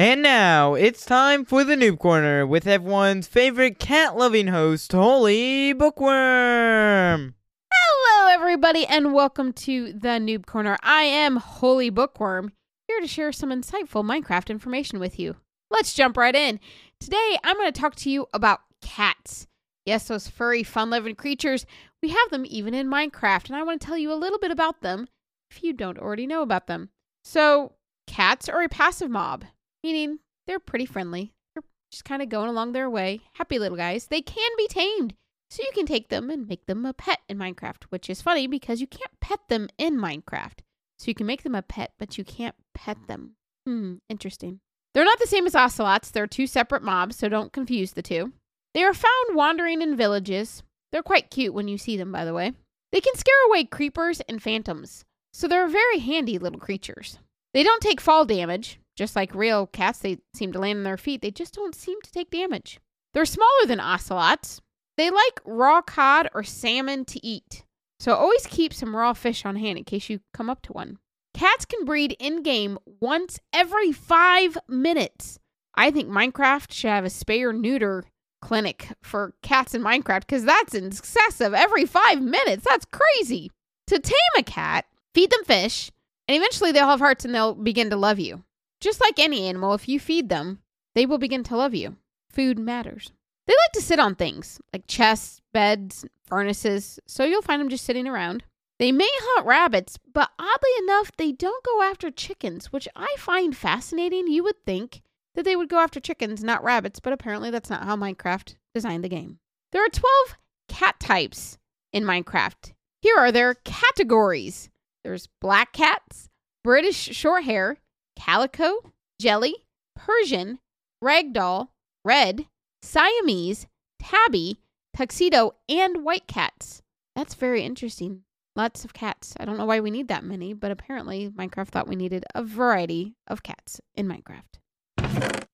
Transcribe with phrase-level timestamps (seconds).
[0.00, 5.74] And now it's time for the Noob Corner with everyone's favorite cat loving host, Holy
[5.74, 7.34] Bookworm.
[7.70, 10.78] Hello, everybody, and welcome to the Noob Corner.
[10.82, 12.52] I am Holy Bookworm,
[12.88, 15.36] here to share some insightful Minecraft information with you.
[15.68, 16.60] Let's jump right in.
[16.98, 19.48] Today, I'm going to talk to you about cats.
[19.84, 21.66] Yes, those furry, fun loving creatures.
[22.02, 24.50] We have them even in Minecraft, and I want to tell you a little bit
[24.50, 25.08] about them
[25.50, 26.88] if you don't already know about them.
[27.22, 27.74] So,
[28.06, 29.44] cats are a passive mob
[29.82, 31.32] meaning they're pretty friendly.
[31.54, 33.20] They're just kind of going along their way.
[33.34, 34.06] Happy little guys.
[34.06, 35.14] They can be tamed.
[35.50, 38.46] So you can take them and make them a pet in Minecraft, which is funny
[38.46, 40.60] because you can't pet them in Minecraft.
[40.98, 43.36] So you can make them a pet, but you can't pet them.
[43.66, 44.60] Hmm, interesting.
[44.94, 46.10] They're not the same as ocelots.
[46.10, 48.32] They're two separate mobs, so don't confuse the two.
[48.74, 50.62] They are found wandering in villages.
[50.92, 52.52] They're quite cute when you see them, by the way.
[52.92, 57.18] They can scare away creepers and phantoms, so they're very handy little creatures.
[57.54, 60.96] They don't take fall damage, just like real cats, they seem to land on their
[60.96, 61.22] feet.
[61.22, 62.80] They just don't seem to take damage.
[63.14, 64.60] They're smaller than ocelots.
[64.96, 67.64] They like raw cod or salmon to eat.
[67.98, 70.98] So always keep some raw fish on hand in case you come up to one.
[71.34, 75.38] Cats can breed in game once every five minutes.
[75.74, 78.04] I think Minecraft should have a spay or neuter
[78.42, 81.54] clinic for cats in Minecraft because that's excessive.
[81.54, 82.64] Every five minutes.
[82.68, 83.50] That's crazy.
[83.88, 85.90] To tame a cat, feed them fish,
[86.28, 88.44] and eventually they'll have hearts and they'll begin to love you.
[88.80, 90.60] Just like any animal, if you feed them,
[90.94, 91.96] they will begin to love you.
[92.30, 93.12] Food matters.
[93.46, 97.84] They like to sit on things like chests, beds, furnaces, so you'll find them just
[97.84, 98.44] sitting around.
[98.78, 103.56] They may hunt rabbits, but oddly enough, they don't go after chickens, which I find
[103.56, 104.28] fascinating.
[104.28, 105.02] You would think
[105.34, 109.04] that they would go after chickens, not rabbits, but apparently that's not how Minecraft designed
[109.04, 109.38] the game.
[109.72, 110.36] There are 12
[110.68, 111.58] cat types
[111.92, 112.72] in Minecraft.
[113.02, 114.70] Here are their categories
[115.02, 116.28] there's black cats,
[116.62, 117.76] British shorthair,
[118.20, 119.56] calico, jellie,
[119.96, 120.58] Persian,
[121.02, 121.68] ragdoll,
[122.04, 122.46] red,
[122.82, 123.66] Siamese,
[124.00, 124.58] tabby,
[124.94, 126.82] tuxedo, and white cats.
[127.16, 128.22] That's very interesting.
[128.56, 129.34] Lots of cats.
[129.38, 132.42] I don't know why we need that many, but apparently Minecraft thought we needed a
[132.42, 135.46] variety of cats in Minecraft.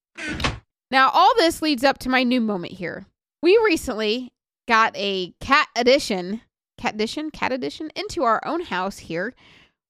[0.91, 3.07] Now, all this leads up to my Noob moment here.
[3.43, 4.33] We recently
[4.67, 6.41] got a cat edition,
[6.79, 9.35] cat edition, cat edition into our own house here.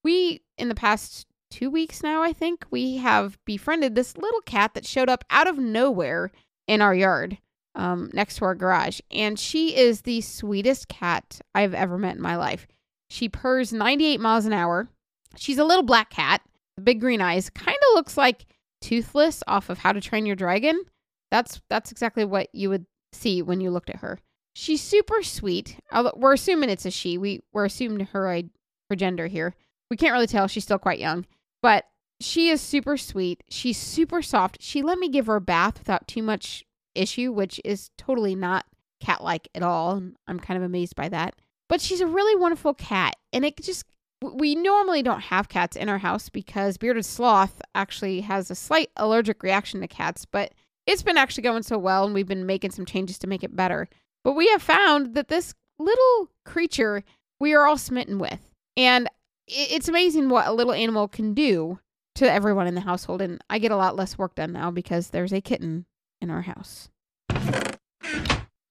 [0.03, 4.73] We, in the past two weeks now, I think, we have befriended this little cat
[4.73, 6.31] that showed up out of nowhere
[6.67, 7.37] in our yard
[7.75, 8.99] um, next to our garage.
[9.11, 12.67] And she is the sweetest cat I've ever met in my life.
[13.09, 14.89] She purrs 98 miles an hour.
[15.37, 16.41] She's a little black cat,
[16.83, 18.45] big green eyes, kind of looks like
[18.81, 20.83] Toothless off of How to Train Your Dragon.
[21.31, 24.19] That's that's exactly what you would see when you looked at her.
[24.55, 25.77] She's super sweet.
[26.15, 27.17] We're assuming it's a she.
[27.17, 28.41] We we're assuming her
[28.89, 29.55] her gender here.
[29.89, 30.47] We can't really tell.
[30.47, 31.25] She's still quite young.
[31.67, 31.83] But
[32.21, 33.43] she is super sweet.
[33.49, 34.61] She's super soft.
[34.61, 36.63] She let me give her a bath without too much
[36.95, 38.65] issue, which is totally not
[39.01, 40.01] cat like at all.
[40.29, 41.35] I'm kind of amazed by that.
[41.67, 43.17] But she's a really wonderful cat.
[43.33, 43.83] And it just,
[44.21, 48.89] we normally don't have cats in our house because Bearded Sloth actually has a slight
[48.95, 50.53] allergic reaction to cats, but
[50.85, 53.57] it's been actually going so well and we've been making some changes to make it
[53.57, 53.89] better.
[54.23, 57.03] But we have found that this little creature
[57.41, 58.53] we are all smitten with.
[58.77, 59.09] And
[59.47, 61.79] it's amazing what a little animal can do
[62.15, 63.21] to everyone in the household.
[63.21, 65.85] And I get a lot less work done now because there's a kitten
[66.21, 66.89] in our house.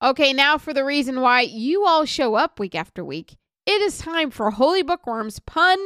[0.03, 3.37] Okay, now for the reason why you all show up week after week.
[3.65, 5.79] It is time for Holy Bookworm's pun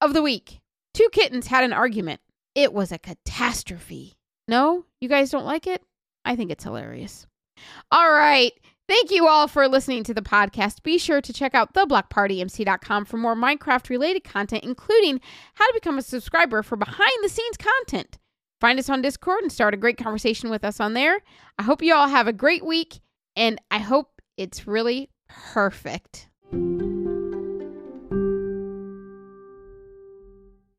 [0.00, 0.60] of the week.
[0.92, 2.20] Two kittens had an argument.
[2.54, 4.14] It was a catastrophe.
[4.48, 5.82] No, you guys don't like it?
[6.24, 7.26] I think it's hilarious.
[7.90, 8.52] All right.
[8.88, 10.82] Thank you all for listening to the podcast.
[10.82, 15.20] Be sure to check out theblockpartymc.com for more Minecraft related content, including
[15.54, 18.18] how to become a subscriber for behind the scenes content.
[18.60, 21.20] Find us on Discord and start a great conversation with us on there.
[21.58, 23.00] I hope you all have a great week,
[23.34, 26.28] and I hope it's really perfect.